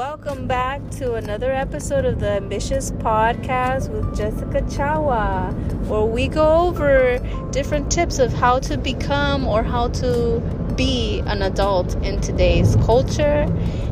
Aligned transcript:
welcome 0.00 0.46
back 0.46 0.80
to 0.88 1.16
another 1.16 1.52
episode 1.52 2.06
of 2.06 2.20
the 2.20 2.30
Ambitious 2.30 2.90
Podcast 2.90 3.90
with 3.90 4.16
Jessica 4.16 4.62
Chawa, 4.62 5.52
where 5.88 6.06
we 6.06 6.26
go 6.26 6.68
over 6.68 7.18
different 7.50 7.92
tips 7.92 8.18
of 8.18 8.32
how 8.32 8.58
to 8.60 8.78
become 8.78 9.46
or 9.46 9.62
how 9.62 9.88
to 9.88 10.40
be 10.74 11.18
an 11.26 11.42
adult 11.42 11.96
in 12.02 12.18
today's 12.22 12.76
culture 12.76 13.46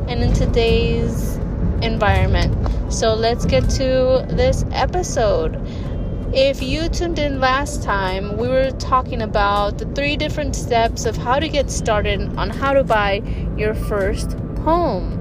and 0.07 0.23
in 0.23 0.33
today's 0.33 1.35
environment. 1.83 2.57
So 2.91 3.13
let's 3.13 3.45
get 3.45 3.69
to 3.69 4.25
this 4.29 4.65
episode. 4.71 5.61
If 6.33 6.63
you 6.63 6.89
tuned 6.89 7.19
in 7.19 7.39
last 7.39 7.83
time, 7.83 8.35
we 8.35 8.47
were 8.47 8.71
talking 8.71 9.21
about 9.21 9.77
the 9.77 9.85
three 9.93 10.17
different 10.17 10.55
steps 10.55 11.05
of 11.05 11.15
how 11.15 11.37
to 11.37 11.47
get 11.47 11.69
started 11.69 12.35
on 12.35 12.49
how 12.49 12.73
to 12.73 12.83
buy 12.83 13.21
your 13.55 13.75
first 13.75 14.31
home. 14.63 15.18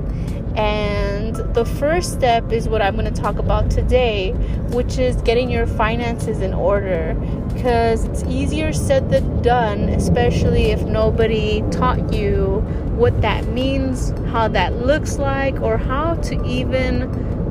And 0.58 1.36
the 1.54 1.64
first 1.64 2.12
step 2.14 2.50
is 2.50 2.68
what 2.68 2.82
I'm 2.82 2.96
going 2.96 3.12
to 3.12 3.22
talk 3.22 3.38
about 3.38 3.70
today, 3.70 4.32
which 4.72 4.98
is 4.98 5.14
getting 5.22 5.48
your 5.48 5.68
finances 5.68 6.40
in 6.40 6.52
order. 6.52 7.14
Because 7.54 8.04
it's 8.04 8.24
easier 8.24 8.72
said 8.72 9.08
than 9.08 9.40
done, 9.40 9.88
especially 9.88 10.72
if 10.72 10.82
nobody 10.82 11.62
taught 11.70 12.12
you 12.12 12.56
what 12.96 13.20
that 13.20 13.46
means, 13.46 14.10
how 14.32 14.48
that 14.48 14.84
looks 14.84 15.18
like, 15.18 15.60
or 15.60 15.76
how 15.76 16.14
to 16.14 16.44
even 16.44 17.02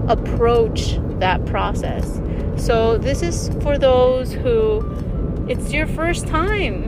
approach 0.09 0.99
that 1.19 1.45
process. 1.45 2.19
So, 2.57 2.97
this 2.97 3.21
is 3.21 3.49
for 3.61 3.77
those 3.77 4.33
who 4.33 4.83
it's 5.47 5.71
your 5.71 5.87
first 5.87 6.27
time 6.27 6.86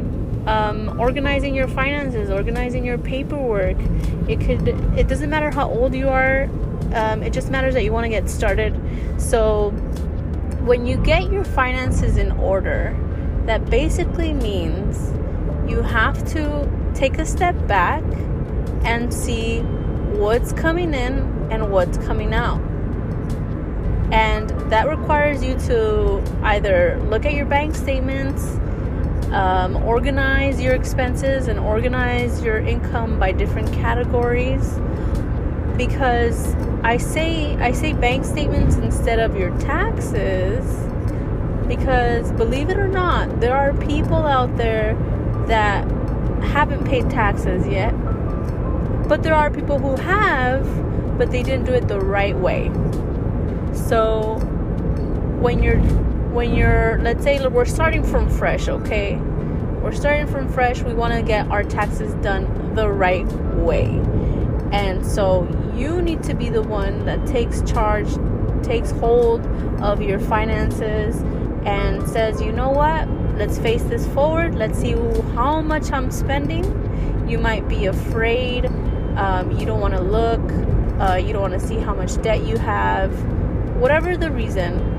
um, 0.50 1.00
organizing 1.00 1.54
your 1.54 1.68
finances, 1.68 2.32
organizing 2.32 2.84
your 2.84 2.98
paperwork. 2.98 3.78
It 4.28 4.40
could. 4.40 4.68
It 4.98 5.08
doesn't 5.08 5.30
matter 5.30 5.52
how 5.52 5.70
old 5.70 5.94
you 5.94 6.10
are. 6.10 6.50
Um, 6.94 7.22
it 7.22 7.34
just 7.34 7.52
matters 7.52 7.76
that 7.76 7.84
you 7.84 7.94
want 7.94 8.06
to 8.06 8.10
get 8.10 8.28
started. 8.30 8.74
So, 9.22 9.70
when 10.66 10.88
you 10.88 10.98
get 10.98 11.32
your 11.32 11.44
finances 11.44 12.18
in 12.18 12.32
order, 12.32 12.98
that 13.46 13.70
basically 13.70 14.34
means 14.34 15.12
you 15.70 15.84
have 15.84 16.28
to 16.34 16.92
take 16.96 17.20
a 17.20 17.26
step 17.26 17.56
back 17.68 18.04
and 18.84 19.14
see 19.14 19.60
what's 20.18 20.52
coming 20.52 20.96
in 20.96 21.20
and 21.52 21.72
what's 21.72 21.98
coming 22.00 22.34
out. 22.34 22.60
And 24.12 24.50
that 24.72 24.88
requires 24.88 25.44
you 25.44 25.56
to 25.68 26.24
either 26.42 27.00
look 27.10 27.28
at 27.28 27.36
your 27.36 27.46
bank 27.46 27.76
statements, 27.76 28.59
um, 29.32 29.76
organize 29.78 30.62
your 30.62 30.74
expenses, 30.74 31.48
and 31.48 31.60
organize 31.60 32.42
your 32.42 32.60
income 32.60 33.20
by 33.20 33.32
different 33.32 33.72
categories. 33.74 34.80
Because 35.78 36.56
I 36.84 36.98
say 36.98 37.56
I 37.58 37.72
say 37.72 37.94
bank 37.94 38.26
statements 38.26 38.76
instead 38.76 39.20
of 39.20 39.38
your 39.38 39.58
taxes 39.60 40.66
because 41.70 42.32
believe 42.34 42.70
it 42.70 42.78
or 42.78 42.88
not, 42.88 43.40
there 43.40 43.56
are 43.56 43.74
people 43.78 44.26
out 44.26 44.58
there 44.58 44.96
that 45.48 45.88
haven't 46.42 46.86
paid 46.86 47.10
taxes 47.10 47.66
yet. 47.68 47.92
But 49.08 49.24
there 49.24 49.36
are 49.36 49.50
people 49.52 49.78
who 49.78 49.96
have, 50.02 50.66
but 51.18 51.32
they 51.32 51.44
didn't 51.44 51.66
do 51.66 51.74
it 51.74 51.88
the 51.88 52.00
right 52.00 52.36
way. 52.36 52.72
So 53.74 54.40
when 55.40 55.62
you're 55.62 55.80
when 56.32 56.54
you're 56.54 57.00
let's 57.02 57.24
say 57.24 57.46
we're 57.48 57.66
starting 57.66 58.04
from 58.04 58.30
fresh, 58.30 58.68
okay? 58.68 59.16
We're 59.82 59.94
starting 59.94 60.28
from 60.28 60.50
fresh. 60.50 60.82
We 60.84 60.94
want 60.94 61.14
to 61.14 61.22
get 61.22 61.50
our 61.50 61.64
taxes 61.64 62.14
done 62.16 62.76
the 62.76 62.90
right 62.90 63.26
way. 63.56 63.86
And 64.72 65.06
so 65.06 65.48
you 65.76 66.02
need 66.02 66.22
to 66.24 66.34
be 66.34 66.50
the 66.50 66.62
one 66.62 67.06
that 67.06 67.26
takes 67.26 67.62
charge, 67.64 68.10
takes 68.64 68.92
hold 68.92 69.46
of 69.82 70.02
your 70.02 70.20
finances 70.20 71.16
and 71.66 72.08
says, 72.08 72.42
"You 72.42 72.52
know 72.52 72.70
what? 72.70 73.08
Let's 73.38 73.58
face 73.58 73.84
this 73.84 74.06
forward. 74.08 74.56
Let's 74.56 74.78
see 74.78 74.94
how 75.34 75.62
much 75.62 75.92
I'm 75.92 76.12
spending." 76.12 76.66
You 77.28 77.38
might 77.38 77.68
be 77.68 77.86
afraid. 77.86 78.66
Um, 79.16 79.52
you 79.58 79.66
don't 79.66 79.80
want 79.80 79.94
to 79.94 80.02
look. 80.02 80.42
Uh, 81.00 81.16
you 81.16 81.32
don't 81.32 81.42
want 81.42 81.60
to 81.60 81.66
see 81.66 81.78
how 81.78 81.94
much 81.94 82.22
debt 82.22 82.44
you 82.44 82.58
have 82.58 83.12
whatever 83.80 84.18
the 84.18 84.30
reason, 84.30 84.99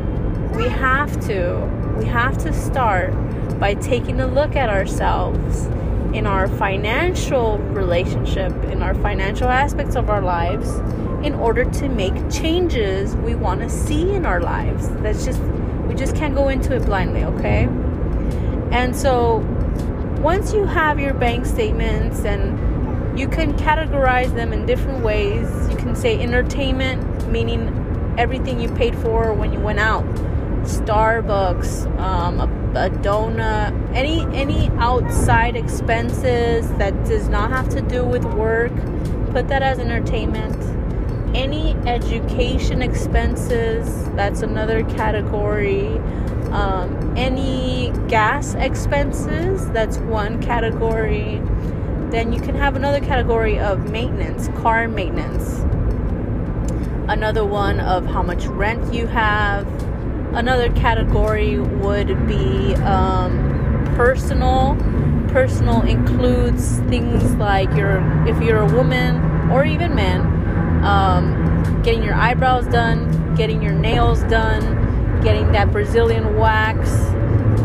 we 0.55 0.69
have 0.69 1.21
to 1.27 1.59
we 1.97 2.05
have 2.06 2.38
to 2.38 2.53
start 2.53 3.12
by 3.61 3.75
taking 3.75 4.21
a 4.21 4.27
look 4.27 4.56
at 4.56 4.71
ourselves 4.71 5.66
in 6.15 6.27
our 6.27 6.49
financial 6.49 7.59
relationship, 7.59 8.53
in 8.65 8.83
our 8.83 8.94
financial 8.94 9.49
aspects 9.49 9.94
of 9.94 10.11
our 10.11 10.22
lives, 10.22 10.78
in 11.25 11.34
order 11.34 11.65
to 11.65 11.88
make 11.88 12.15
changes 12.31 13.15
we 13.16 13.34
want 13.34 13.61
to 13.61 13.69
see 13.69 14.12
in 14.12 14.27
our 14.27 14.41
lives. 14.41 14.88
That's 15.03 15.25
just, 15.25 15.41
we 15.87 15.94
just 15.94 16.16
can't 16.16 16.34
go 16.34 16.49
into 16.49 16.75
it 16.75 16.84
blindly, 16.84 17.22
okay? 17.25 17.69
And 18.72 18.97
so, 18.97 19.38
once 20.21 20.53
you 20.53 20.65
have 20.65 20.99
your 20.99 21.15
bank 21.15 21.47
statements 21.47 22.25
and 22.25 23.19
you 23.19 23.28
can 23.28 23.53
categorize 23.56 24.34
them 24.34 24.53
in 24.53 24.67
different 24.67 25.05
ways, 25.05 25.49
you 25.71 25.77
can 25.77 25.94
say 25.94 26.21
entertainment, 26.21 27.28
meaning 27.28 28.15
everything 28.19 28.59
you 28.59 28.69
paid 28.71 28.97
for 28.97 29.32
when 29.32 29.53
you 29.53 29.61
went 29.61 29.78
out 29.78 30.05
starbucks 30.62 31.87
um, 31.98 32.41
a, 32.41 32.44
a 32.87 32.91
donut 32.91 33.72
any 33.94 34.22
any 34.37 34.69
outside 34.78 35.56
expenses 35.56 36.69
that 36.75 36.93
does 37.04 37.28
not 37.28 37.50
have 37.50 37.69
to 37.69 37.81
do 37.82 38.04
with 38.04 38.25
work 38.34 38.72
put 39.31 39.49
that 39.49 39.62
as 39.62 39.78
entertainment. 39.78 40.56
Any 41.34 41.75
education 41.87 42.82
expenses 42.82 44.04
that's 44.10 44.43
another 44.43 44.82
category. 44.84 45.99
Um, 46.50 47.15
any 47.16 47.93
gas 48.09 48.54
expenses 48.54 49.70
that's 49.70 49.99
one 49.99 50.43
category. 50.43 51.41
Then 52.10 52.32
you 52.32 52.41
can 52.41 52.56
have 52.56 52.75
another 52.75 53.00
category 53.00 53.59
of 53.59 53.91
maintenance 53.91 54.49
car 54.60 54.88
maintenance. 54.88 55.60
Another 57.09 57.44
one 57.44 57.78
of 57.78 58.04
how 58.06 58.22
much 58.22 58.47
rent 58.47 58.93
you 58.93 59.06
have. 59.06 59.66
Another 60.33 60.71
category 60.73 61.59
would 61.59 62.27
be 62.27 62.75
um, 62.77 63.85
personal. 63.97 64.77
Personal 65.29 65.83
includes 65.83 66.79
things 66.89 67.35
like 67.35 67.71
your 67.75 68.01
if 68.27 68.41
you're 68.43 68.59
a 68.59 68.75
woman 68.75 69.51
or 69.51 69.65
even 69.65 69.95
man, 69.95 70.21
um, 70.85 71.83
getting 71.83 72.03
your 72.03 72.15
eyebrows 72.15 72.67
done, 72.67 73.35
getting 73.35 73.63
your 73.63 73.73
nails 73.73 74.23
done, 74.25 75.21
getting 75.23 75.51
that 75.53 75.71
Brazilian 75.73 76.37
wax, 76.37 76.91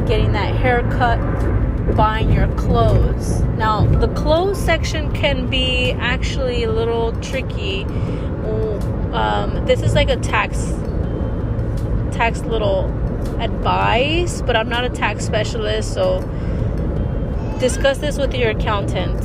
getting 0.07 0.31
that 0.33 0.55
haircut, 0.55 1.19
buying 1.95 2.31
your 2.31 2.47
clothes. 2.55 3.41
Now, 3.57 3.85
the 3.85 4.07
clothes 4.09 4.59
section 4.59 5.11
can 5.13 5.47
be 5.49 5.91
actually 5.93 6.63
a 6.63 6.71
little 6.71 7.13
tricky 7.21 7.85
um, 9.15 9.65
this 9.65 9.81
is 9.81 9.95
like 9.95 10.09
a 10.09 10.17
tax 10.17 10.57
tax 12.15 12.41
little 12.41 12.85
advice, 13.39 14.41
but 14.41 14.55
I'm 14.55 14.69
not 14.69 14.85
a 14.85 14.89
tax 14.89 15.25
specialist, 15.25 15.93
so 15.93 16.21
discuss 17.59 17.97
this 17.97 18.17
with 18.17 18.33
your 18.33 18.51
accountant. 18.51 19.21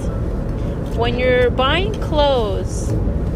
When 0.96 1.18
you're 1.18 1.50
buying 1.50 1.94
clothes, 2.00 2.92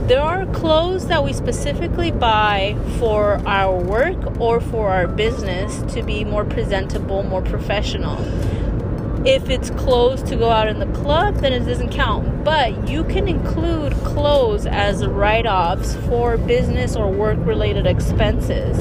there 0.08 0.20
are 0.20 0.44
clothes 0.46 1.06
that 1.06 1.24
we 1.24 1.32
specifically 1.32 2.10
buy 2.10 2.76
for 2.98 3.40
our 3.46 3.74
work 3.74 4.38
or 4.40 4.60
for 4.60 4.90
our 4.90 5.06
business 5.06 5.80
to 5.94 6.02
be 6.02 6.24
more 6.24 6.44
presentable, 6.44 7.22
more 7.22 7.42
professional. 7.42 8.18
If 9.26 9.48
it's 9.48 9.70
clothes 9.70 10.22
to 10.24 10.36
go 10.36 10.50
out 10.50 10.68
in 10.68 10.80
the 10.80 11.00
club, 11.00 11.36
then 11.36 11.54
it 11.54 11.60
doesn't 11.60 11.90
count. 11.90 12.44
But 12.44 12.88
you 12.88 13.04
can 13.04 13.26
include 13.26 13.94
clothes 14.04 14.66
as 14.66 15.06
write 15.06 15.46
offs 15.46 15.94
for 16.06 16.36
business 16.36 16.96
or 16.96 17.10
work 17.10 17.38
related 17.40 17.86
expenses. 17.86 18.76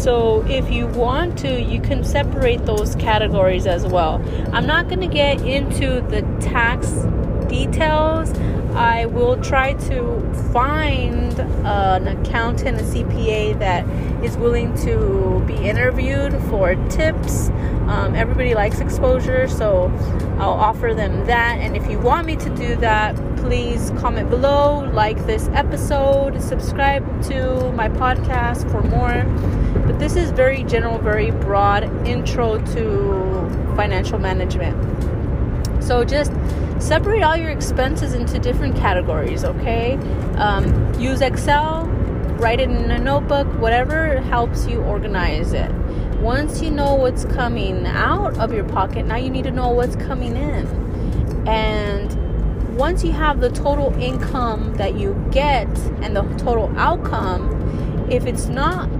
So 0.00 0.42
if 0.48 0.70
you 0.70 0.86
want 0.86 1.38
to, 1.40 1.60
you 1.60 1.78
can 1.78 2.04
separate 2.04 2.64
those 2.64 2.94
categories 2.94 3.66
as 3.66 3.86
well. 3.86 4.14
I'm 4.50 4.66
not 4.66 4.88
going 4.88 5.00
to 5.00 5.06
get 5.06 5.42
into 5.42 6.00
the 6.00 6.22
tax 6.40 6.90
details. 7.50 8.32
I 8.74 9.04
will 9.06 9.36
try 9.42 9.74
to 9.74 10.34
find 10.54 11.38
an 11.38 12.08
accountant, 12.08 12.80
a 12.80 12.84
CPA 12.84 13.58
that 13.58 13.86
is 14.24 14.38
willing 14.38 14.74
to 14.84 15.44
be 15.46 15.54
interviewed 15.56 16.32
for 16.44 16.76
tips. 16.88 17.50
Um, 17.86 18.14
everybody 18.14 18.54
likes 18.54 18.80
exposure, 18.80 19.48
so 19.48 19.92
I'll 20.38 20.52
offer 20.52 20.94
them 20.94 21.26
that. 21.26 21.58
And 21.58 21.76
if 21.76 21.90
you 21.90 21.98
want 21.98 22.26
me 22.26 22.36
to 22.36 22.48
do 22.56 22.74
that, 22.76 23.16
please 23.40 23.90
comment 23.98 24.28
below, 24.30 24.90
like 24.92 25.26
this 25.26 25.48
episode, 25.54 26.40
subscribe 26.42 27.04
to 27.24 27.72
my 27.72 27.88
podcast 27.88 28.70
for 28.70 28.82
more. 28.82 29.24
But 29.86 29.98
this 29.98 30.14
is 30.14 30.30
very 30.30 30.62
general, 30.64 30.98
very 30.98 31.30
broad 31.30 31.84
intro 32.06 32.58
to 32.58 33.74
financial 33.76 34.18
management. 34.18 34.76
So 35.82 36.04
just 36.04 36.32
separate 36.78 37.22
all 37.22 37.36
your 37.36 37.50
expenses 37.50 38.12
into 38.14 38.38
different 38.38 38.76
categories, 38.76 39.44
okay? 39.44 39.94
Um, 40.36 40.94
use 41.00 41.20
Excel, 41.20 41.86
write 42.38 42.60
it 42.60 42.70
in 42.70 42.90
a 42.90 42.98
notebook, 42.98 43.46
whatever 43.58 44.20
helps 44.20 44.66
you 44.66 44.80
organize 44.82 45.52
it. 45.52 45.72
Once 46.20 46.60
you 46.60 46.70
know 46.70 46.94
what's 46.94 47.24
coming 47.24 47.86
out 47.86 48.36
of 48.38 48.52
your 48.52 48.64
pocket, 48.64 49.06
now 49.06 49.16
you 49.16 49.30
need 49.30 49.44
to 49.44 49.50
know 49.50 49.70
what's 49.70 49.96
coming 49.96 50.36
in. 50.36 50.66
And 51.48 52.19
once 52.80 53.04
you 53.04 53.12
have 53.12 53.40
the 53.40 53.50
total 53.50 53.92
income 54.00 54.72
that 54.76 54.94
you 54.98 55.14
get 55.30 55.68
and 56.00 56.16
the 56.16 56.22
total 56.42 56.72
outcome, 56.78 58.08
if 58.10 58.24
it's 58.24 58.46
not 58.46 58.90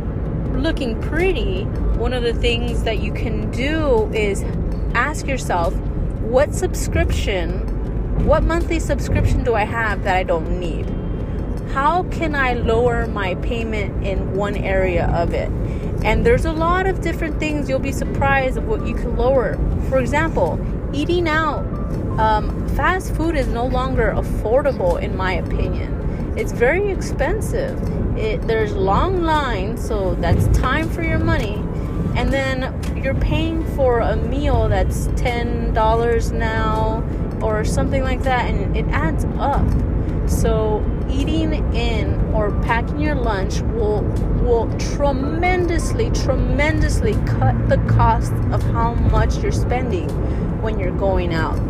looking 0.52 1.00
pretty, 1.00 1.62
one 1.96 2.12
of 2.12 2.22
the 2.22 2.34
things 2.34 2.82
that 2.82 2.98
you 2.98 3.10
can 3.10 3.50
do 3.52 4.04
is 4.12 4.42
ask 4.92 5.26
yourself, 5.26 5.74
what 6.20 6.54
subscription, 6.54 8.26
what 8.26 8.42
monthly 8.42 8.78
subscription 8.78 9.42
do 9.42 9.54
I 9.54 9.64
have 9.64 10.04
that 10.04 10.14
I 10.14 10.24
don't 10.24 10.60
need? 10.60 10.84
How 11.72 12.02
can 12.10 12.34
I 12.34 12.52
lower 12.52 13.06
my 13.06 13.34
payment 13.36 14.06
in 14.06 14.34
one 14.34 14.56
area 14.56 15.06
of 15.06 15.32
it? 15.32 15.48
And 16.04 16.26
there's 16.26 16.44
a 16.44 16.52
lot 16.52 16.86
of 16.86 17.00
different 17.00 17.40
things 17.40 17.66
you'll 17.66 17.78
be 17.78 17.92
surprised 17.92 18.58
of 18.58 18.68
what 18.68 18.86
you 18.86 18.94
can 18.94 19.16
lower. 19.16 19.54
For 19.88 19.98
example, 19.98 20.58
eating 20.92 21.28
out. 21.28 21.64
Um, 22.19 22.69
fast 22.70 23.14
food 23.14 23.34
is 23.34 23.46
no 23.48 23.66
longer 23.66 24.12
affordable, 24.16 25.00
in 25.00 25.16
my 25.16 25.34
opinion. 25.34 26.34
It's 26.37 26.52
very 26.52 26.90
expensive. 26.90 27.78
It, 28.16 28.42
there's 28.46 28.72
long 28.72 29.22
lines, 29.22 29.87
so 29.87 30.14
that's 30.16 30.46
time 30.58 30.88
for 30.88 31.02
your 31.02 31.19
money. 31.19 31.56
And 32.16 32.32
then 32.32 33.02
you're 33.02 33.14
paying 33.14 33.64
for 33.76 34.00
a 34.00 34.16
meal 34.16 34.69
that's 34.69 35.06
$10 35.08 36.32
now 36.32 37.04
or 37.42 37.64
something 37.64 38.02
like 38.02 38.22
that, 38.25 38.50
and 38.50 38.76
it 38.76 38.87
adds 38.88 39.25
up. 39.38 39.66
So 40.28 40.84
eating 41.12 41.52
in 41.74 42.18
or 42.34 42.50
packing 42.62 43.00
your 43.00 43.14
lunch 43.14 43.60
will 43.60 44.02
will 44.42 44.70
tremendously, 44.78 46.10
tremendously 46.10 47.12
cut 47.26 47.68
the 47.68 47.76
cost 47.88 48.32
of 48.52 48.62
how 48.72 48.94
much 48.94 49.36
you're 49.42 49.52
spending 49.52 50.08
when 50.62 50.78
you're 50.78 50.96
going 50.96 51.34
out. 51.34 51.60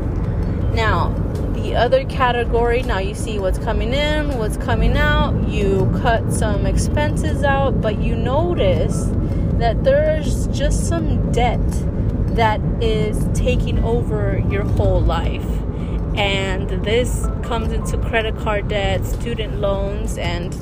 Now, 0.73 1.09
the 1.55 1.75
other 1.75 2.05
category, 2.05 2.83
now 2.83 2.99
you 2.99 3.15
see 3.15 3.39
what's 3.39 3.59
coming 3.59 3.93
in, 3.93 4.39
what's 4.39 4.57
coming 4.57 4.97
out, 4.97 5.49
you 5.49 5.91
cut 6.01 6.33
some 6.33 6.65
expenses 6.65 7.43
out, 7.43 7.81
but 7.81 8.01
you 8.01 8.17
notice 8.17 9.11
that 9.59 9.83
there's 9.85 10.47
just 10.49 10.89
some 10.89 11.31
debt 11.33 11.61
that 12.35 12.61
is 12.81 13.29
taking 13.35 13.83
over 13.85 14.39
your 14.49 14.65
whole 14.65 15.01
life. 15.01 15.45
And 16.17 16.69
this 16.85 17.27
comes 17.43 17.73
into 17.73 17.99
credit 17.99 18.37
card 18.39 18.69
debt, 18.69 19.05
student 19.05 19.61
loans, 19.61 20.19
and 20.19 20.55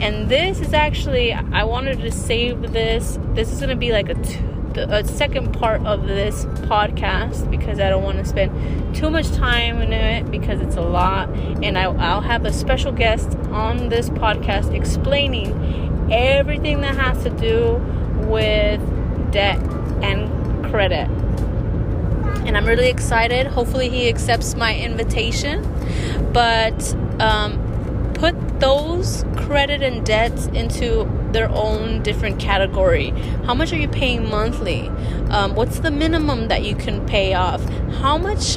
and 0.00 0.28
this 0.28 0.60
is 0.60 0.72
actually 0.72 1.32
I 1.32 1.64
wanted 1.64 2.00
to 2.00 2.10
save 2.10 2.72
this. 2.72 3.18
This 3.34 3.52
is 3.52 3.60
gonna 3.60 3.76
be 3.76 3.92
like 3.92 4.08
a 4.08 4.14
the 4.74 4.92
a 4.92 5.04
second 5.04 5.52
part 5.52 5.84
of 5.86 6.06
this 6.06 6.44
podcast 6.66 7.50
because 7.50 7.78
I 7.80 7.88
don't 7.88 8.02
want 8.02 8.18
to 8.18 8.24
spend 8.24 8.94
too 8.94 9.08
much 9.08 9.30
time 9.32 9.80
in 9.80 9.92
it 9.92 10.30
because 10.30 10.60
it's 10.60 10.76
a 10.76 10.82
lot. 10.82 11.28
And 11.62 11.78
I, 11.78 11.84
I'll 11.84 12.20
have 12.20 12.44
a 12.44 12.52
special 12.52 12.92
guest 12.92 13.36
on 13.50 13.88
this 13.88 14.10
podcast 14.10 14.74
explaining 14.74 16.10
everything 16.12 16.80
that 16.82 16.96
has 16.96 17.22
to 17.22 17.30
do 17.30 17.76
with 18.28 18.80
debt 19.32 19.58
and 20.02 20.64
credit. 20.70 21.08
And 22.46 22.56
I'm 22.56 22.66
really 22.66 22.88
excited. 22.88 23.46
Hopefully, 23.46 23.88
he 23.88 24.08
accepts 24.08 24.54
my 24.54 24.76
invitation. 24.76 25.62
But 26.32 26.94
um, 27.20 28.12
put 28.14 28.60
those 28.60 29.24
credit 29.36 29.82
and 29.82 30.04
debts 30.04 30.46
into 30.46 31.08
their 31.32 31.50
own 31.50 32.02
different 32.02 32.38
category. 32.38 33.10
How 33.44 33.54
much 33.54 33.72
are 33.72 33.76
you 33.76 33.88
paying 33.88 34.28
monthly? 34.28 34.88
Um, 35.30 35.54
what's 35.54 35.80
the 35.80 35.90
minimum 35.90 36.48
that 36.48 36.64
you 36.64 36.74
can 36.74 37.04
pay 37.06 37.34
off? 37.34 37.62
How 38.00 38.16
much? 38.16 38.56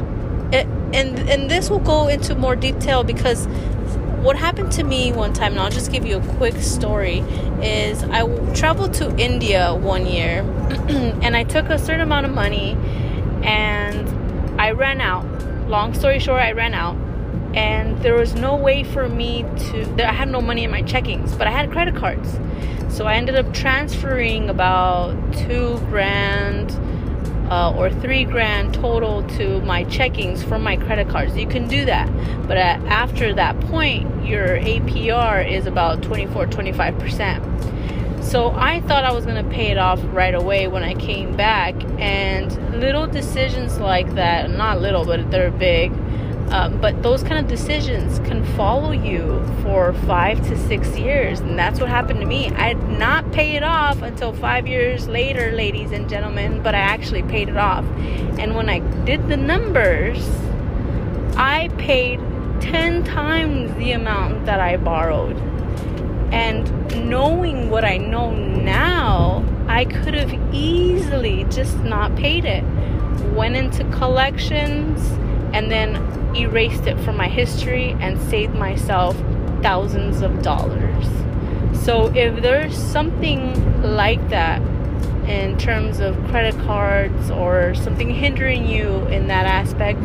It, 0.51 0.65
and 0.93 1.19
and 1.29 1.49
this 1.49 1.69
will 1.69 1.79
go 1.79 2.07
into 2.07 2.35
more 2.35 2.55
detail 2.55 3.03
because 3.03 3.47
what 4.21 4.35
happened 4.35 4.71
to 4.73 4.83
me 4.83 5.11
one 5.11 5.33
time, 5.33 5.53
and 5.53 5.61
I'll 5.61 5.69
just 5.69 5.91
give 5.91 6.05
you 6.05 6.17
a 6.17 6.27
quick 6.35 6.55
story, 6.57 7.19
is 7.61 8.03
I 8.03 8.25
traveled 8.53 8.93
to 8.95 9.15
India 9.17 9.75
one 9.75 10.05
year 10.05 10.41
and 10.89 11.35
I 11.35 11.43
took 11.43 11.69
a 11.69 11.77
certain 11.77 12.01
amount 12.01 12.25
of 12.25 12.33
money 12.33 12.77
and 13.43 14.59
I 14.59 14.71
ran 14.71 15.01
out. 15.01 15.25
Long 15.67 15.93
story 15.93 16.19
short, 16.19 16.41
I 16.41 16.51
ran 16.51 16.73
out. 16.73 16.95
And 17.55 18.01
there 18.03 18.15
was 18.15 18.35
no 18.35 18.55
way 18.55 18.83
for 18.83 19.07
me 19.07 19.43
to 19.43 20.07
i 20.07 20.11
had 20.11 20.29
no 20.29 20.41
money 20.41 20.63
in 20.63 20.69
my 20.69 20.83
checkings 20.83 21.35
but 21.37 21.47
i 21.47 21.51
had 21.51 21.71
credit 21.71 21.95
cards. 21.95 22.39
So 22.95 23.05
i 23.05 23.15
ended 23.15 23.35
up 23.35 23.51
transferring 23.53 24.49
about 24.49 25.15
two 25.33 25.77
grand 25.89 26.71
uh, 27.51 27.73
or 27.77 27.89
three 27.89 28.25
grand 28.25 28.73
total 28.73 29.23
to 29.37 29.61
my 29.61 29.85
checkings 29.85 30.43
from 30.43 30.61
my 30.61 30.75
credit 30.75 31.07
cards. 31.07 31.35
You 31.37 31.47
can 31.47 31.67
do 31.67 31.85
that 31.85 32.07
but 32.47 32.57
uh, 32.57 32.79
after 32.87 33.33
that 33.33 33.59
point 33.61 34.25
your 34.25 34.59
apr 34.59 35.49
is 35.49 35.65
about 35.65 36.01
24 36.03 36.47
25% 36.47 37.57
so 38.21 38.51
i 38.51 38.81
thought 38.81 39.03
i 39.03 39.11
was 39.11 39.25
going 39.25 39.43
to 39.43 39.51
pay 39.51 39.67
it 39.67 39.77
off 39.77 39.99
right 40.05 40.35
away 40.35 40.67
when 40.67 40.83
i 40.83 40.93
came 40.95 41.35
back 41.35 41.75
and 41.99 42.79
little 42.79 43.07
decisions 43.07 43.77
like 43.77 44.13
that 44.15 44.49
not 44.49 44.79
little 44.81 45.05
but 45.05 45.29
they're 45.31 45.51
big 45.51 45.91
um, 46.49 46.79
but 46.79 47.03
those 47.03 47.23
kind 47.23 47.39
of 47.39 47.47
decisions 47.47 48.19
can 48.19 48.45
follow 48.55 48.91
you 48.91 49.45
for 49.63 49.91
five 50.05 50.41
to 50.47 50.57
six 50.57 50.97
years. 50.97 51.41
And 51.41 51.59
that's 51.59 51.81
what 51.81 51.89
happened 51.89 52.21
to 52.21 52.25
me. 52.25 52.49
I 52.51 52.73
did 52.73 52.87
not 52.97 53.29
pay 53.33 53.57
it 53.57 53.63
off 53.63 54.01
until 54.01 54.31
five 54.31 54.65
years 54.65 55.09
later, 55.09 55.51
ladies 55.51 55.91
and 55.91 56.07
gentlemen, 56.07 56.63
but 56.63 56.73
I 56.73 56.79
actually 56.79 57.23
paid 57.23 57.49
it 57.49 57.57
off. 57.57 57.83
And 58.39 58.55
when 58.55 58.69
I 58.69 58.79
did 59.03 59.27
the 59.27 59.35
numbers, 59.35 60.25
I 61.35 61.69
paid 61.77 62.21
10 62.61 63.03
times 63.03 63.75
the 63.75 63.91
amount 63.91 64.45
that 64.45 64.61
I 64.61 64.77
borrowed. 64.77 65.35
And 66.31 66.65
knowing 66.95 67.69
what 67.69 67.83
I 67.85 67.97
know 67.97 68.31
now, 68.31 69.43
I 69.67 69.85
could 69.85 70.13
have 70.13 70.33
easily 70.53 71.45
just 71.45 71.77
not 71.79 72.15
paid 72.15 72.45
it. 72.45 72.63
Went 73.33 73.55
into 73.55 73.83
collections 73.91 75.11
and 75.53 75.71
then 75.71 75.95
erased 76.35 76.87
it 76.87 76.99
from 77.01 77.17
my 77.17 77.27
history 77.27 77.91
and 77.99 78.19
saved 78.29 78.55
myself 78.55 79.15
thousands 79.61 80.21
of 80.21 80.41
dollars. 80.41 81.05
So 81.83 82.13
if 82.15 82.41
there's 82.41 82.77
something 82.77 83.81
like 83.81 84.29
that 84.29 84.61
in 85.27 85.57
terms 85.57 85.99
of 85.99 86.15
credit 86.27 86.55
cards 86.61 87.29
or 87.31 87.73
something 87.75 88.09
hindering 88.09 88.67
you 88.67 89.05
in 89.07 89.27
that 89.27 89.45
aspect, 89.45 90.01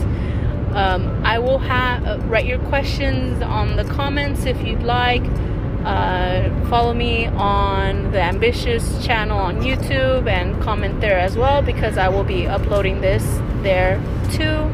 um, 0.74 1.22
I 1.24 1.38
will 1.38 1.58
have 1.58 2.06
uh, 2.06 2.18
write 2.26 2.46
your 2.46 2.58
questions 2.60 3.42
on 3.42 3.76
the 3.76 3.84
comments 3.84 4.46
if 4.46 4.64
you'd 4.66 4.82
like. 4.82 5.22
Uh, 5.84 6.68
follow 6.68 6.94
me 6.94 7.26
on 7.26 8.10
the 8.12 8.20
Ambitious 8.20 9.04
channel 9.04 9.38
on 9.38 9.62
YouTube 9.62 10.28
and 10.28 10.60
comment 10.62 11.00
there 11.00 11.18
as 11.18 11.36
well 11.36 11.62
because 11.62 11.98
I 11.98 12.08
will 12.08 12.24
be 12.24 12.46
uploading 12.46 13.00
this 13.00 13.24
there 13.62 14.00
too 14.32 14.70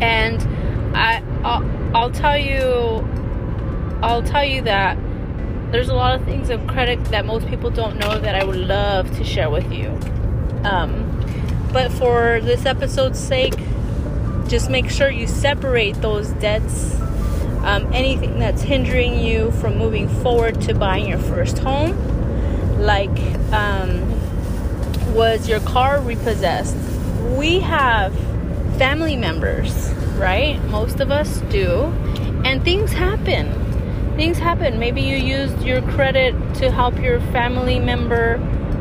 and 0.00 0.42
I 0.96 1.22
I'll, 1.42 1.96
I'll 1.96 2.10
tell 2.10 2.38
you 2.38 3.06
I'll 4.02 4.22
tell 4.22 4.44
you 4.44 4.62
that 4.62 4.98
there's 5.70 5.88
a 5.88 5.94
lot 5.94 6.18
of 6.18 6.24
things 6.24 6.50
of 6.50 6.64
credit 6.66 7.02
that 7.06 7.26
most 7.26 7.48
people 7.48 7.70
don't 7.70 7.98
know 7.98 8.18
that 8.18 8.34
I 8.34 8.44
would 8.44 8.56
love 8.56 9.10
to 9.16 9.24
share 9.24 9.50
with 9.50 9.72
you. 9.72 9.88
Um, 10.62 11.10
but 11.72 11.90
for 11.90 12.40
this 12.40 12.64
episode's 12.64 13.18
sake, 13.18 13.54
just 14.46 14.70
make 14.70 14.88
sure 14.88 15.10
you 15.10 15.26
separate 15.26 16.00
those 16.00 16.28
debts. 16.34 16.94
Um, 17.64 17.90
anything 17.94 18.38
that's 18.38 18.62
hindering 18.62 19.18
you 19.18 19.50
from 19.52 19.78
moving 19.78 20.08
forward 20.22 20.60
to 20.62 20.74
buying 20.74 21.08
your 21.08 21.18
first 21.18 21.58
home, 21.58 21.96
like 22.78 23.18
um, 23.52 24.02
was 25.14 25.48
your 25.48 25.60
car 25.60 26.00
repossessed? 26.00 26.76
We 27.36 27.60
have 27.60 28.14
family 28.76 29.16
members, 29.16 29.90
right? 30.16 30.62
Most 30.64 31.00
of 31.00 31.10
us 31.10 31.38
do. 31.50 31.84
And 32.44 32.62
things 32.62 32.92
happen. 32.92 33.50
Things 34.16 34.38
happen. 34.38 34.78
Maybe 34.78 35.00
you 35.00 35.16
used 35.16 35.62
your 35.62 35.80
credit 35.82 36.34
to 36.56 36.70
help 36.70 37.00
your 37.00 37.20
family 37.32 37.78
member 37.78 38.36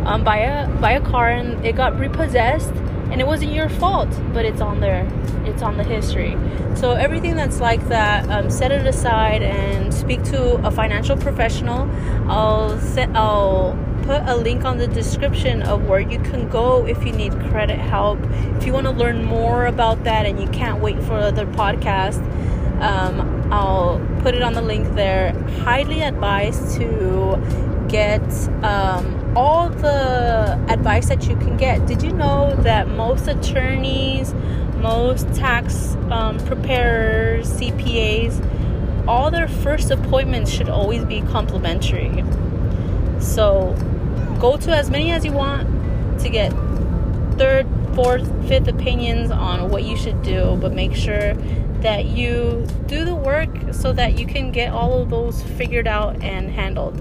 um, 0.05 0.23
buy 0.23 0.39
a 0.39 0.67
buy 0.79 0.91
a 0.91 1.01
car 1.01 1.29
and 1.29 1.65
it 1.65 1.77
got 1.77 1.97
repossessed 1.97 2.73
and 3.13 3.21
it 3.21 3.27
wasn't 3.27 3.53
your 3.53 3.69
fault, 3.69 4.09
but 4.33 4.43
it's 4.43 4.59
on 4.59 4.79
there. 4.79 5.07
It's 5.45 5.61
on 5.61 5.77
the 5.77 5.83
history. 5.83 6.35
So 6.73 6.93
everything 6.93 7.35
that's 7.35 7.59
like 7.59 7.87
that, 7.89 8.27
um, 8.31 8.49
set 8.49 8.71
it 8.71 8.87
aside 8.87 9.43
and 9.43 9.93
speak 9.93 10.23
to 10.23 10.55
a 10.65 10.71
financial 10.71 11.15
professional. 11.15 11.87
I'll 12.27 12.79
set. 12.79 13.15
I'll 13.15 13.77
put 14.01 14.23
a 14.23 14.35
link 14.35 14.65
on 14.65 14.79
the 14.79 14.87
description 14.87 15.61
of 15.61 15.87
where 15.87 15.99
you 15.99 16.17
can 16.21 16.49
go 16.49 16.87
if 16.87 17.05
you 17.05 17.11
need 17.11 17.33
credit 17.51 17.77
help. 17.77 18.17
If 18.57 18.65
you 18.65 18.73
want 18.73 18.87
to 18.87 18.91
learn 18.91 19.23
more 19.23 19.67
about 19.67 20.03
that 20.05 20.25
and 20.25 20.41
you 20.41 20.47
can't 20.47 20.81
wait 20.81 20.99
for 21.03 21.13
other 21.13 21.45
podcasts, 21.45 22.25
um, 22.81 23.53
I'll 23.53 23.99
put 24.23 24.33
it 24.33 24.41
on 24.41 24.53
the 24.53 24.61
link 24.63 24.95
there. 24.95 25.33
Highly 25.59 26.01
advised 26.01 26.77
to 26.77 27.37
get 27.87 28.23
um, 28.63 29.22
all 29.35 29.69
the 29.69 30.65
advice 30.69 31.09
that 31.09 31.27
you 31.27 31.35
can 31.37 31.57
get. 31.57 31.85
Did 31.85 32.03
you 32.03 32.13
know 32.13 32.55
that 32.57 32.87
most 32.87 33.27
attorneys, 33.27 34.33
most 34.77 35.33
tax 35.33 35.95
um, 36.11 36.37
preparers, 36.45 37.49
CPAs, 37.53 39.07
all 39.07 39.31
their 39.31 39.47
first 39.47 39.91
appointments 39.91 40.51
should 40.51 40.69
always 40.69 41.03
be 41.05 41.21
complimentary. 41.21 42.23
So 43.19 43.75
go 44.39 44.57
to 44.57 44.75
as 44.75 44.89
many 44.89 45.11
as 45.11 45.25
you 45.25 45.31
want 45.31 46.19
to 46.19 46.29
get 46.29 46.51
third, 47.37 47.67
fourth, 47.95 48.29
fifth 48.47 48.67
opinions 48.67 49.31
on 49.31 49.69
what 49.69 49.83
you 49.83 49.97
should 49.97 50.21
do, 50.21 50.57
but 50.61 50.73
make 50.73 50.93
sure 50.95 51.33
that 51.81 52.05
you 52.05 52.65
do 52.87 53.03
the 53.03 53.15
work 53.15 53.49
so 53.71 53.91
that 53.93 54.17
you 54.17 54.25
can 54.25 54.51
get 54.51 54.71
all 54.71 55.01
of 55.01 55.09
those 55.09 55.43
figured 55.43 55.87
out 55.87 56.21
and 56.23 56.49
handled. 56.49 56.95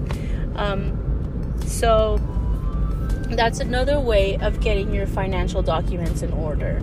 Um, 0.55 1.02
so 1.73 2.19
that's 3.31 3.59
another 3.59 3.99
way 3.99 4.37
of 4.37 4.59
getting 4.61 4.93
your 4.93 5.07
financial 5.07 5.61
documents 5.63 6.21
in 6.21 6.31
order. 6.33 6.77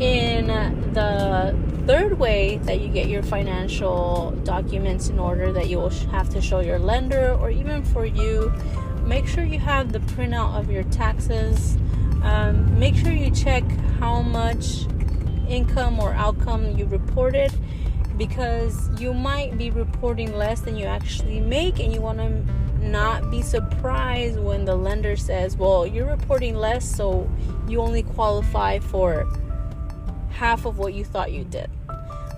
In 0.00 0.46
the 0.94 1.56
third 1.86 2.18
way 2.18 2.58
that 2.64 2.80
you 2.80 2.88
get 2.88 3.08
your 3.08 3.22
financial 3.22 4.30
documents 4.44 5.08
in 5.08 5.18
order 5.18 5.52
that 5.52 5.68
you 5.68 5.78
will 5.78 5.90
have 5.90 6.28
to 6.30 6.40
show 6.40 6.60
your 6.60 6.78
lender 6.78 7.34
or 7.40 7.50
even 7.50 7.82
for 7.82 8.06
you 8.06 8.52
make 9.04 9.26
sure 9.26 9.42
you 9.42 9.58
have 9.58 9.92
the 9.92 9.98
printout 10.00 10.54
of 10.56 10.70
your 10.70 10.84
taxes 10.84 11.76
um, 12.22 12.78
make 12.78 12.94
sure 12.94 13.12
you 13.12 13.30
check 13.30 13.64
how 13.98 14.22
much 14.22 14.86
income 15.48 15.98
or 15.98 16.12
outcome 16.12 16.76
you 16.76 16.84
reported 16.86 17.52
because 18.16 18.88
you 19.00 19.12
might 19.12 19.56
be 19.58 19.70
reporting 19.70 20.32
less 20.36 20.60
than 20.60 20.76
you 20.76 20.84
actually 20.84 21.40
make 21.40 21.80
and 21.80 21.92
you 21.92 22.00
want 22.00 22.18
to 22.18 22.59
not 22.80 23.30
be 23.30 23.42
surprised 23.42 24.38
when 24.38 24.64
the 24.64 24.74
lender 24.74 25.16
says 25.16 25.56
well 25.56 25.86
you're 25.86 26.08
reporting 26.08 26.54
less 26.54 26.84
so 26.84 27.28
you 27.68 27.80
only 27.80 28.02
qualify 28.02 28.78
for 28.78 29.26
half 30.40 30.64
of 30.64 30.78
what 30.78 30.94
you 30.94 31.04
thought 31.04 31.32
you 31.32 31.44
did. 31.44 31.68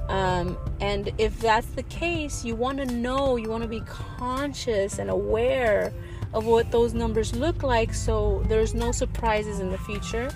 Um, 0.09 0.59
and 0.81 1.13
if 1.19 1.39
that's 1.39 1.69
the 1.69 1.85
case, 1.85 2.45
you 2.45 2.57
want 2.57 2.79
to 2.79 2.85
know, 2.85 3.37
you 3.37 3.49
want 3.49 3.63
to 3.63 3.69
be 3.69 3.81
conscious 3.83 4.99
and 4.99 5.09
aware 5.09 5.93
of 6.35 6.45
what 6.45 6.73
those 6.73 6.95
numbers 6.95 7.35
look 7.37 7.63
like 7.63 7.95
so 7.95 8.43
there's 8.49 8.75
no 8.75 8.91
surprises 8.91 9.61
in 9.61 9.71
the 9.71 9.79
future. 9.79 10.31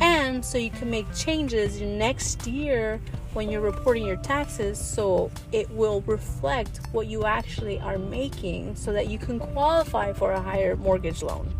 And 0.00 0.44
so 0.44 0.58
you 0.58 0.70
can 0.70 0.90
make 0.90 1.06
changes 1.14 1.80
next 1.80 2.46
year 2.46 3.00
when 3.32 3.50
you're 3.50 3.60
reporting 3.60 4.06
your 4.06 4.16
taxes 4.16 4.78
so 4.78 5.30
it 5.52 5.70
will 5.70 6.02
reflect 6.02 6.80
what 6.92 7.06
you 7.06 7.24
actually 7.24 7.78
are 7.80 7.98
making 7.98 8.76
so 8.76 8.92
that 8.92 9.08
you 9.08 9.18
can 9.18 9.38
qualify 9.38 10.12
for 10.12 10.32
a 10.32 10.40
higher 10.40 10.76
mortgage 10.76 11.22
loan. 11.22 11.52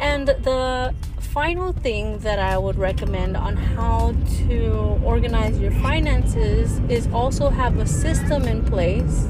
And 0.00 0.28
the 0.28 0.94
final 1.20 1.72
thing 1.72 2.18
that 2.18 2.38
I 2.38 2.58
would 2.58 2.76
recommend 2.76 3.36
on 3.36 3.56
how 3.56 4.14
to 4.46 5.00
organize 5.04 5.58
your 5.58 5.72
finances 5.72 6.78
is 6.88 7.08
also 7.08 7.50
have 7.50 7.78
a 7.78 7.86
system 7.86 8.44
in 8.44 8.64
place 8.64 9.28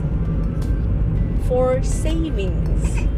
for 1.48 1.82
savings. 1.82 3.13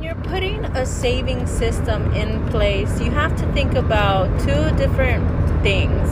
When 0.00 0.06
you're 0.06 0.30
putting 0.30 0.64
a 0.64 0.86
saving 0.86 1.46
system 1.46 2.10
in 2.14 2.42
place, 2.48 2.98
you 3.02 3.10
have 3.10 3.36
to 3.36 3.52
think 3.52 3.74
about 3.74 4.26
two 4.40 4.74
different 4.78 5.22
things. 5.62 6.08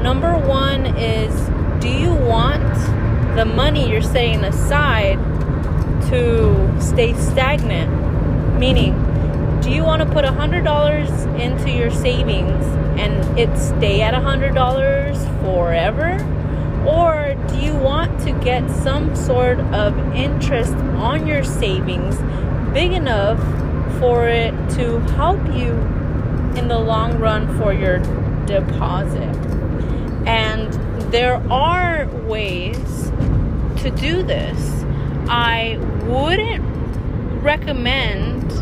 Number 0.00 0.38
one 0.38 0.86
is 0.96 1.34
do 1.82 1.88
you 1.88 2.14
want 2.14 2.62
the 3.34 3.44
money 3.44 3.90
you're 3.90 4.00
setting 4.00 4.44
aside 4.44 5.18
to 6.08 6.80
stay 6.80 7.14
stagnant. 7.14 7.90
Meaning, 8.60 8.92
do 9.60 9.72
you 9.72 9.82
want 9.82 10.00
to 10.00 10.08
put 10.08 10.24
$100 10.24 11.40
into 11.40 11.70
your 11.72 11.90
savings 11.90 12.64
and 12.96 13.36
it 13.36 13.50
stay 13.58 14.02
at 14.02 14.14
$100 14.14 15.40
forever? 15.42 16.12
Or 16.86 17.34
do 17.48 17.56
you 17.56 17.74
want 17.74 18.20
to 18.20 18.30
get 18.44 18.70
some 18.70 19.16
sort 19.16 19.58
of 19.58 19.98
interest 20.14 20.74
on 20.74 21.26
your 21.26 21.42
savings 21.42 22.16
big 22.74 22.92
enough 22.92 23.40
for 24.00 24.28
it 24.28 24.50
to 24.70 24.98
help 25.14 25.40
you 25.54 25.72
in 26.58 26.68
the 26.68 26.78
long 26.78 27.18
run 27.18 27.56
for 27.58 27.72
your 27.72 27.98
deposit? 28.46 29.34
And 30.26 30.72
there 31.12 31.36
are 31.50 32.06
ways 32.26 33.10
to 33.82 33.90
do 33.90 34.22
this. 34.22 34.84
I 35.28 35.78
wouldn't 36.04 36.64
recommend, 37.42 38.52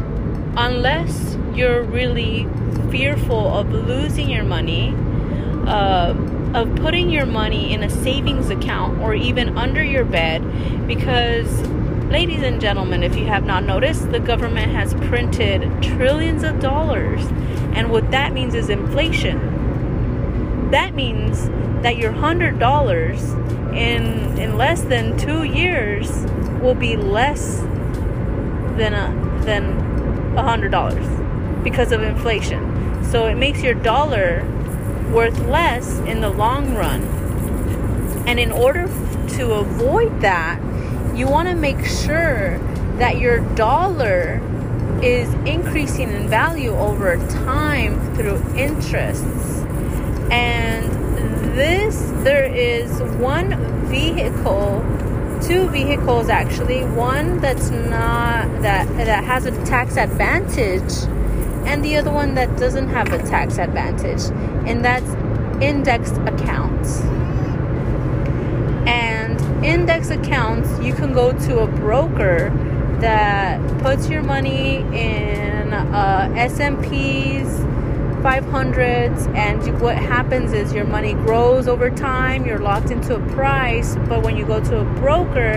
unless 0.56 1.36
you're 1.54 1.82
really 1.82 2.46
fearful 2.90 3.48
of 3.48 3.72
losing 3.72 4.28
your 4.28 4.44
money, 4.44 4.94
uh, 5.66 6.14
of 6.54 6.74
putting 6.76 7.08
your 7.08 7.24
money 7.24 7.72
in 7.72 7.82
a 7.82 7.88
savings 7.88 8.50
account 8.50 9.00
or 9.00 9.14
even 9.14 9.56
under 9.56 9.82
your 9.82 10.04
bed, 10.04 10.42
because, 10.86 11.48
ladies 12.12 12.42
and 12.42 12.60
gentlemen, 12.60 13.02
if 13.02 13.16
you 13.16 13.24
have 13.24 13.46
not 13.46 13.64
noticed, 13.64 14.12
the 14.12 14.20
government 14.20 14.70
has 14.70 14.92
printed 15.08 15.62
trillions 15.82 16.42
of 16.42 16.60
dollars, 16.60 17.24
and 17.72 17.90
what 17.90 18.10
that 18.10 18.34
means 18.34 18.54
is 18.54 18.68
inflation. 18.68 20.70
That 20.70 20.94
means 20.94 21.48
that 21.82 21.96
your 21.96 22.12
hundred 22.12 22.58
dollars 22.58 23.32
in 23.72 24.38
in 24.38 24.58
less 24.58 24.82
than 24.82 25.16
two 25.16 25.44
years 25.44 26.10
will 26.60 26.74
be 26.74 26.96
less 26.96 27.60
than 28.76 28.92
a 28.92 29.42
than 29.46 30.36
a 30.36 30.42
hundred 30.42 30.70
dollars 30.70 31.06
because 31.64 31.92
of 31.92 32.02
inflation. 32.02 33.04
So 33.06 33.26
it 33.26 33.36
makes 33.36 33.62
your 33.62 33.74
dollar 33.74 34.44
worth 35.10 35.38
less 35.46 35.98
in 36.00 36.20
the 36.20 36.30
long 36.30 36.74
run. 36.74 37.02
And 38.26 38.38
in 38.38 38.52
order 38.52 38.86
to 39.36 39.52
avoid 39.54 40.20
that, 40.20 40.60
you 41.14 41.28
want 41.28 41.48
to 41.48 41.54
make 41.54 41.84
sure 41.84 42.58
that 42.98 43.18
your 43.18 43.40
dollar 43.54 44.40
is 45.02 45.32
increasing 45.46 46.10
in 46.10 46.28
value 46.28 46.70
over 46.70 47.16
time 47.28 48.14
through 48.14 48.42
interests. 48.56 49.58
And 50.30 50.90
this, 51.56 52.10
there 52.22 52.44
is 52.44 53.02
one 53.18 53.86
vehicle, 53.86 54.80
two 55.42 55.68
vehicles 55.68 56.28
actually. 56.28 56.84
One 56.84 57.40
that's 57.40 57.70
not 57.70 58.62
that 58.62 58.88
that 58.96 59.24
has 59.24 59.44
a 59.44 59.50
tax 59.64 59.96
advantage, 59.96 60.92
and 61.66 61.84
the 61.84 61.96
other 61.96 62.12
one 62.12 62.34
that 62.34 62.56
doesn't 62.56 62.88
have 62.88 63.12
a 63.12 63.18
tax 63.18 63.58
advantage, 63.58 64.22
and 64.66 64.84
that's 64.84 65.10
indexed 65.62 66.16
accounts. 66.26 67.02
Index 69.64 70.10
accounts, 70.10 70.68
you 70.80 70.92
can 70.92 71.12
go 71.12 71.32
to 71.46 71.60
a 71.60 71.66
broker 71.66 72.50
that 73.00 73.60
puts 73.80 74.08
your 74.08 74.22
money 74.22 74.78
in 74.92 75.72
uh, 75.72 76.32
S&P's 76.36 77.46
500s 78.22 79.26
and 79.34 79.80
what 79.80 79.96
happens 79.96 80.52
is 80.52 80.72
your 80.72 80.84
money 80.84 81.12
grows 81.12 81.66
over 81.66 81.90
time 81.90 82.46
you're 82.46 82.60
locked 82.60 82.92
into 82.92 83.16
a 83.16 83.20
price 83.32 83.96
but 84.08 84.22
when 84.22 84.36
you 84.36 84.46
go 84.46 84.62
to 84.62 84.78
a 84.78 84.84
broker 85.00 85.54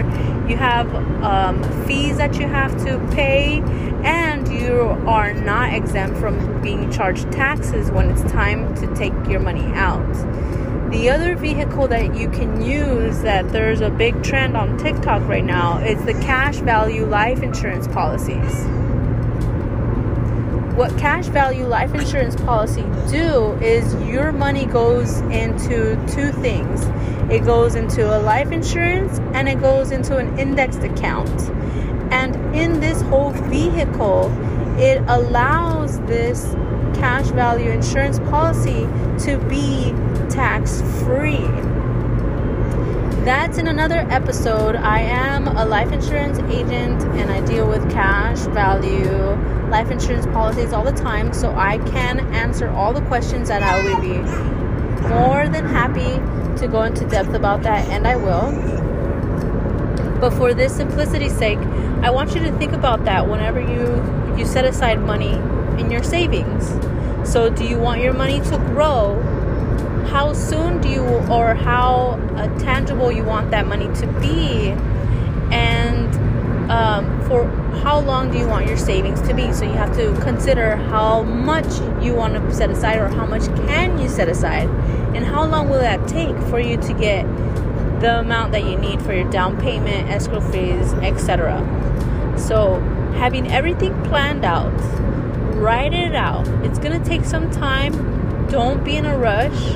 you 0.50 0.58
have 0.58 0.94
um, 1.24 1.62
fees 1.86 2.18
that 2.18 2.40
you 2.40 2.48
have 2.48 2.76
to 2.84 2.98
pay 3.14 3.62
and 4.04 4.48
you 4.48 4.82
are 5.08 5.32
not 5.34 5.76
exempt 5.76 6.18
from 6.18 6.60
being 6.64 6.92
charged 6.92 7.32
taxes 7.32 7.92
when 7.92 8.10
it's 8.10 8.24
time 8.32 8.74
to 8.74 8.92
take 8.96 9.14
your 9.30 9.40
money 9.40 9.66
out 9.76 10.02
the 10.92 11.10
other 11.10 11.36
vehicle 11.36 11.88
that 11.88 12.16
you 12.16 12.30
can 12.30 12.62
use 12.62 13.20
that 13.22 13.52
there's 13.52 13.82
a 13.82 13.90
big 13.90 14.22
trend 14.24 14.56
on 14.56 14.78
tiktok 14.78 15.28
right 15.28 15.44
now 15.44 15.80
is 15.80 16.04
the 16.06 16.14
cash 16.14 16.58
value 16.58 17.06
life 17.06 17.42
insurance 17.42 17.88
policies. 17.88 18.66
What 20.76 20.96
cash 20.98 21.26
value 21.28 21.66
life 21.66 21.96
insurance 21.96 22.36
policy 22.36 22.84
do 23.10 23.54
is 23.62 23.96
your 24.08 24.32
money 24.32 24.66
goes 24.66 25.22
into 25.22 25.96
two 26.08 26.32
things. 26.34 26.86
It 27.32 27.46
goes 27.46 27.76
into 27.76 28.06
a 28.16 28.20
life 28.20 28.52
insurance 28.52 29.20
and 29.34 29.50
it 29.50 29.60
goes 29.62 29.92
into 29.92 30.18
an 30.18 30.38
indexed 30.38 30.84
account. 30.84 31.50
And 32.12 32.36
in 32.56 32.80
this 32.80 33.02
whole 33.04 33.32
vehicle 33.32 34.32
it 34.78 35.02
allows 35.08 36.00
this 36.02 36.54
cash 36.96 37.28
value 37.28 37.72
insurance 37.72 38.20
policy 38.20 38.82
to 39.26 39.38
be 39.50 39.94
tax 40.30 40.82
free. 41.04 41.46
That's 43.26 43.58
in 43.58 43.68
another 43.68 44.06
episode. 44.12 44.76
I 44.76 45.00
am 45.00 45.48
a 45.48 45.66
life 45.66 45.92
insurance 45.92 46.38
agent 46.40 47.02
and 47.18 47.32
I 47.32 47.44
deal 47.46 47.68
with 47.68 47.90
cash 47.92 48.40
value, 48.54 49.34
life 49.70 49.90
insurance 49.90 50.26
policies 50.28 50.74
all 50.74 50.84
the 50.84 50.92
time, 50.92 51.34
so 51.34 51.52
I 51.56 51.80
can 51.80 52.20
answer 52.34 52.70
all 52.70 52.94
the 52.94 53.02
questions 53.02 53.48
that 53.48 53.64
I 53.64 53.84
will 53.84 54.00
be 54.00 54.18
more 55.10 55.50
than 55.50 55.66
happy 55.66 56.20
to 56.60 56.68
go 56.68 56.84
into 56.84 57.06
depth 57.06 57.34
about 57.34 57.64
that, 57.64 57.88
and 57.90 58.08
I 58.08 58.16
will. 58.16 58.52
But 60.20 60.32
for 60.32 60.54
this 60.54 60.76
simplicity's 60.76 61.36
sake, 61.36 61.60
I 62.04 62.10
want 62.10 62.36
you 62.36 62.42
to 62.42 62.52
think 62.58 62.74
about 62.74 63.06
that 63.06 63.28
whenever 63.28 63.60
you 63.60 64.36
you 64.38 64.46
set 64.46 64.66
aside 64.66 65.00
money 65.00 65.34
in 65.80 65.90
your 65.90 66.04
savings. 66.04 66.68
So, 67.30 67.50
do 67.50 67.66
you 67.66 67.80
want 67.80 68.02
your 68.02 68.14
money 68.14 68.40
to 68.40 68.58
grow? 68.58 69.35
How 70.08 70.34
soon 70.34 70.82
do 70.82 70.90
you, 70.90 71.04
or 71.04 71.54
how 71.56 72.20
uh, 72.36 72.48
tangible 72.60 73.12
you 73.12 73.24
want 73.24 73.52
that 73.52 73.68
money 73.68 73.88
to 73.96 74.08
be? 74.20 74.70
And 75.52 76.14
um, 76.72 77.22
for 77.28 77.46
how 77.84 78.00
long 78.00 78.32
do 78.32 78.38
you 78.38 78.48
want 78.48 78.68
your 78.68 78.78
savings 78.78 79.22
to 79.28 79.34
be? 79.34 79.52
So, 79.54 79.66
you 79.66 79.74
have 79.74 79.96
to 79.98 80.14
consider 80.22 80.76
how 80.76 81.24
much 81.24 81.68
you 82.04 82.16
want 82.16 82.34
to 82.34 82.54
set 82.54 82.70
aside, 82.70 82.98
or 82.98 83.10
how 83.10 83.26
much 83.26 83.46
can 83.68 84.00
you 84.00 84.10
set 84.10 84.30
aside, 84.30 84.70
and 85.16 85.26
how 85.26 85.46
long 85.46 85.70
will 85.70 85.80
that 85.80 86.08
take 86.08 86.38
for 86.50 86.60
you 86.60 86.78
to 86.78 86.94
get 86.94 87.24
the 88.00 88.20
amount 88.20 88.52
that 88.52 88.64
you 88.64 88.78
need 88.78 89.02
for 89.02 89.14
your 89.14 89.30
down 89.30 89.60
payment, 89.60 90.10
escrow 90.10 90.42
fees, 90.42 90.94
etc. 90.96 91.60
So, 92.38 92.80
having 93.18 93.52
everything 93.52 94.02
planned 94.04 94.44
out 94.46 94.74
write 95.56 95.94
it 95.94 96.14
out. 96.14 96.48
It's 96.64 96.78
gonna 96.78 97.04
take 97.04 97.26
some 97.26 97.50
time. 97.50 98.15
Don't 98.50 98.84
be 98.84 98.96
in 98.96 99.06
a 99.06 99.18
rush 99.18 99.76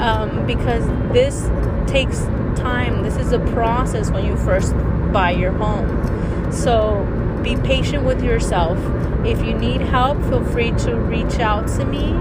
um, 0.00 0.46
because 0.46 0.86
this 1.12 1.48
takes 1.90 2.20
time. 2.58 3.02
This 3.02 3.16
is 3.16 3.32
a 3.32 3.38
process 3.38 4.10
when 4.10 4.24
you 4.24 4.36
first 4.36 4.74
buy 5.12 5.30
your 5.32 5.52
home. 5.52 6.52
So 6.52 7.04
be 7.42 7.56
patient 7.56 8.04
with 8.04 8.22
yourself. 8.22 8.78
If 9.24 9.44
you 9.44 9.54
need 9.54 9.80
help, 9.80 10.20
feel 10.24 10.44
free 10.44 10.72
to 10.72 10.94
reach 10.96 11.38
out 11.38 11.68
to 11.78 11.84
me. 11.84 12.12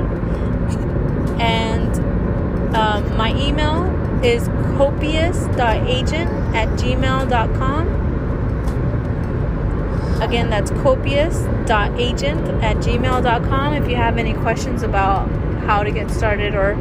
And 1.41 1.95
um, 2.75 3.17
my 3.17 3.33
email 3.39 3.85
is 4.23 4.47
copious.agent 4.77 6.29
at 6.55 6.67
gmail.com. 6.79 7.87
Again, 10.21 10.49
that's 10.49 10.71
copious.agent 10.71 12.63
at 12.63 12.77
gmail.com 12.77 13.73
if 13.73 13.89
you 13.89 13.95
have 13.95 14.17
any 14.17 14.33
questions 14.33 14.83
about 14.83 15.29
how 15.59 15.83
to 15.83 15.91
get 15.91 16.09
started 16.09 16.55
or 16.55 16.73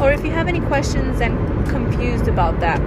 or 0.00 0.12
if 0.12 0.24
you 0.24 0.30
have 0.30 0.48
any 0.48 0.60
questions 0.60 1.20
and 1.20 1.36
confused 1.68 2.26
about 2.26 2.58
that. 2.60 2.80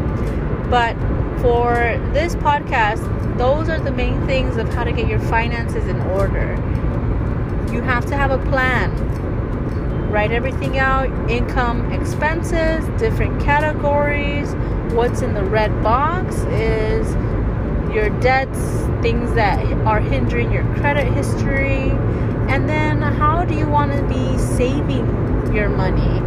But 0.70 0.96
for 1.42 1.74
this 2.14 2.36
podcast, 2.36 3.38
those 3.38 3.70
are 3.70 3.80
the 3.80 3.92
main 3.92 4.26
things 4.26 4.58
of 4.58 4.74
how 4.74 4.84
to 4.84 4.92
get 4.92 5.08
your 5.08 5.20
finances 5.20 5.88
in 5.88 6.00
order. 6.02 6.56
You 7.72 7.82
have 7.82 8.06
to 8.08 8.18
have 8.18 8.32
a 8.32 8.40
plan. 8.50 8.92
Write 10.10 10.32
everything 10.32 10.80
out 10.80 11.10
income, 11.30 11.92
expenses, 11.92 12.86
different 13.00 13.42
categories. 13.42 14.54
What's 14.94 15.22
in 15.22 15.34
the 15.34 15.44
red 15.44 15.84
box 15.84 16.36
is 16.46 17.14
your 17.94 18.10
debts, 18.22 18.60
things 19.04 19.34
that 19.34 19.64
are 19.86 20.00
hindering 20.00 20.52
your 20.52 20.64
credit 20.76 21.12
history, 21.14 21.92
and 22.50 22.68
then 22.68 23.02
how 23.02 23.46
do 23.46 23.54
you 23.54 23.68
want 23.68 23.92
to 23.92 24.04
be 24.08 24.38
saving 24.38 25.23
your 25.54 25.70
money? 25.70 26.20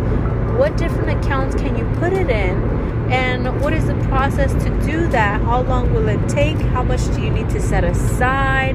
What 0.59 0.77
different 0.77 1.23
accounts 1.23 1.55
can 1.57 1.77
you 1.77 1.85
put 1.99 2.13
it 2.13 2.31
in? 2.31 2.77
And 3.11 3.61
what 3.61 3.73
is 3.73 3.87
the 3.87 3.95
process 4.09 4.53
to 4.65 4.71
do 4.87 5.07
that? 5.09 5.41
How 5.43 5.63
long 5.63 5.93
will 5.93 6.09
it 6.09 6.29
take? 6.29 6.57
How 6.57 6.83
much 6.83 7.05
do 7.15 7.23
you 7.23 7.31
need 7.31 7.49
to 7.51 7.61
set 7.61 7.85
aside? 7.85 8.75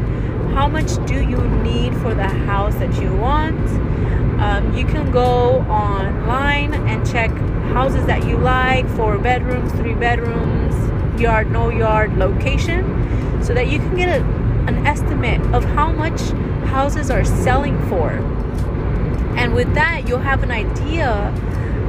How 0.54 0.68
much 0.68 1.04
do 1.06 1.16
you 1.16 1.42
need 1.64 1.94
for 1.98 2.14
the 2.14 2.28
house 2.28 2.76
that 2.76 3.02
you 3.02 3.14
want? 3.16 3.68
Um, 4.42 4.76
you 4.76 4.86
can 4.86 5.12
go 5.12 5.60
online 5.70 6.74
and 6.74 7.10
check 7.10 7.30
houses 7.74 8.06
that 8.06 8.28
you 8.28 8.38
like 8.38 8.88
four 8.96 9.18
bedrooms, 9.18 9.72
three 9.74 9.94
bedrooms, 9.94 10.76
yard, 11.20 11.52
no 11.52 11.70
yard 11.70 12.18
location 12.18 13.42
so 13.44 13.54
that 13.54 13.68
you 13.68 13.80
can 13.80 13.96
get 13.96 14.10
a, 14.10 14.24
an 14.68 14.86
estimate 14.86 15.42
of 15.54 15.64
how 15.64 15.92
much 15.92 16.22
houses 16.70 17.10
are 17.10 17.24
selling 17.24 17.78
for. 17.88 18.12
And 19.38 19.54
with 19.54 19.74
that, 19.74 20.08
you'll 20.08 20.20
have 20.20 20.44
an 20.44 20.52
idea 20.52 21.10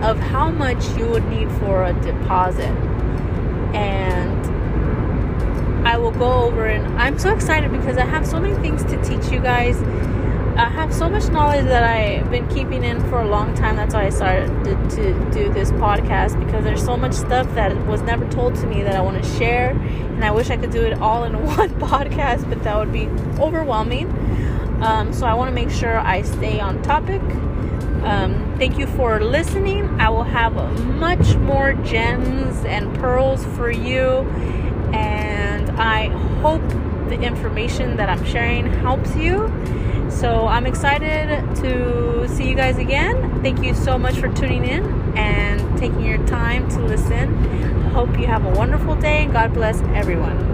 of 0.02 0.18
how 0.18 0.50
much 0.50 0.87
you 0.96 1.07
would 1.09 1.26
need 1.28 1.50
for 1.52 1.85
a 1.85 1.92
deposit. 2.00 2.72
And 3.74 4.46
I 5.87 5.96
will 5.96 6.11
go 6.12 6.33
over 6.44 6.66
and 6.66 6.87
I'm 7.00 7.18
so 7.18 7.35
excited 7.35 7.70
because 7.72 7.96
I 7.96 8.05
have 8.05 8.26
so 8.26 8.40
many 8.40 8.55
things 8.57 8.85
to 8.85 9.02
teach 9.02 9.33
you 9.33 9.40
guys 9.40 9.76
I 10.57 10.68
have 10.68 10.92
so 10.92 11.09
much 11.09 11.28
knowledge 11.31 11.64
that 11.64 11.83
I've 11.83 12.31
been 12.31 12.46
keeping 12.48 12.85
in 12.85 13.00
for 13.09 13.22
a 13.22 13.26
long 13.26 13.55
time. 13.55 13.76
That's 13.76 13.94
why 13.94 14.05
I 14.05 14.11
started 14.11 14.48
to, 14.64 14.96
to, 14.96 15.31
do 15.33 15.50
this 15.50 15.72
podcast 15.72 16.38
because 16.44 16.62
there's 16.62 16.85
so 16.85 16.94
much 16.94 17.14
stuff 17.14 17.52
that 17.55 17.74
was 17.87 18.02
never 18.02 18.28
told 18.31 18.55
to 18.57 18.66
me 18.66 18.83
that 18.83 18.94
I 18.94 19.00
want 19.00 19.22
to 19.22 19.28
share. 19.38 19.70
And 19.70 20.22
I 20.22 20.31
wish 20.31 20.50
I 20.50 20.59
could 20.59 20.70
do 20.70 20.83
it 20.83 21.00
all 21.00 21.24
in 21.24 21.42
one 21.57 21.70
podcast, 21.81 22.50
but 22.50 22.62
that 22.64 22.76
would 22.76 22.92
be 22.92 23.07
overwhelming. 23.40 24.11
Um, 24.83 25.12
so 25.12 25.27
I 25.27 25.35
want 25.35 25.49
to 25.49 25.55
make 25.55 25.71
sure 25.71 25.99
I 25.99 26.23
stay 26.23 26.59
on 26.59 26.83
topic. 26.83 27.23
Um, 28.03 28.55
thank 28.59 28.79
you 28.79 28.88
for 28.88 29.21
listening. 29.21 29.85
I 30.01 30.09
will 30.09 30.25
have 30.25 30.55
much 30.97 31.37
more 31.37 31.75
gems 31.75 32.64
and 32.64 32.92
pearls 32.97 33.45
for 33.57 33.71
you. 33.71 34.29
And 34.92 35.71
I 35.81 36.09
hope 36.40 36.68
the 37.09 37.21
information 37.21 37.97
that 37.97 38.09
I'm 38.09 38.25
sharing 38.25 38.66
helps 38.66 39.14
you. 39.14 39.53
So 40.11 40.47
I'm 40.47 40.66
excited 40.66 41.29
to 41.57 42.29
see 42.29 42.49
you 42.49 42.55
guys 42.57 42.79
again. 42.79 43.40
Thank 43.42 43.62
you 43.62 43.75
so 43.75 43.97
much 43.97 44.16
for 44.16 44.29
tuning 44.35 44.64
in 44.64 44.85
and 45.16 45.79
taking 45.79 46.05
your 46.05 46.25
time 46.27 46.68
to 46.71 46.81
listen. 46.81 47.33
Hope 47.92 48.18
you 48.18 48.27
have 48.27 48.45
a 48.45 48.51
wonderful 48.51 48.97
day 48.97 49.27
God 49.27 49.55
bless 49.55 49.81
everyone. 49.95 50.51